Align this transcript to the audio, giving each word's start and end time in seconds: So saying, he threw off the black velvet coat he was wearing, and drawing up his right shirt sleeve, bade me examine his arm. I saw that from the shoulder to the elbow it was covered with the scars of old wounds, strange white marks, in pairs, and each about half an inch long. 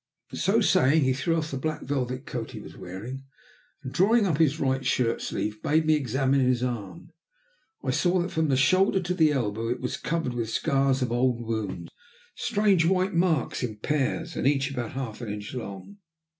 So 0.33 0.61
saying, 0.61 1.03
he 1.03 1.13
threw 1.13 1.35
off 1.35 1.51
the 1.51 1.57
black 1.59 1.83
velvet 1.83 2.25
coat 2.25 2.53
he 2.53 2.59
was 2.59 2.75
wearing, 2.75 3.23
and 3.83 3.93
drawing 3.93 4.25
up 4.25 4.39
his 4.39 4.59
right 4.59 4.83
shirt 4.83 5.21
sleeve, 5.21 5.61
bade 5.61 5.85
me 5.85 5.93
examine 5.93 6.39
his 6.39 6.63
arm. 6.63 7.11
I 7.83 7.91
saw 7.91 8.17
that 8.19 8.31
from 8.31 8.47
the 8.47 8.57
shoulder 8.57 8.99
to 8.99 9.13
the 9.13 9.31
elbow 9.31 9.67
it 9.67 9.79
was 9.79 9.97
covered 9.97 10.33
with 10.33 10.47
the 10.47 10.53
scars 10.53 11.03
of 11.03 11.11
old 11.11 11.45
wounds, 11.45 11.91
strange 12.35 12.83
white 12.83 13.13
marks, 13.13 13.61
in 13.61 13.77
pairs, 13.77 14.35
and 14.35 14.47
each 14.47 14.71
about 14.71 14.93
half 14.93 15.21
an 15.21 15.29
inch 15.31 15.53
long. 15.53 15.97